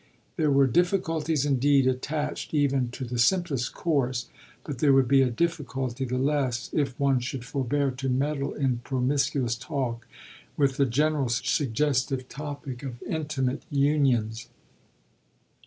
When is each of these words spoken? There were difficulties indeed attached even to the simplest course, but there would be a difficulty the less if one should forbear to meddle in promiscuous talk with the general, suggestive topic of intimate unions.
There 0.35 0.49
were 0.49 0.65
difficulties 0.65 1.45
indeed 1.45 1.85
attached 1.85 2.55
even 2.55 2.89
to 2.89 3.05
the 3.05 3.19
simplest 3.19 3.75
course, 3.75 4.29
but 4.63 4.79
there 4.79 4.93
would 4.93 5.07
be 5.07 5.21
a 5.21 5.29
difficulty 5.29 6.05
the 6.05 6.17
less 6.17 6.71
if 6.73 6.99
one 6.99 7.19
should 7.19 7.45
forbear 7.45 7.91
to 7.91 8.09
meddle 8.09 8.51
in 8.51 8.79
promiscuous 8.79 9.53
talk 9.55 10.07
with 10.57 10.77
the 10.77 10.87
general, 10.87 11.29
suggestive 11.29 12.27
topic 12.27 12.81
of 12.81 13.03
intimate 13.03 13.61
unions. 13.69 14.47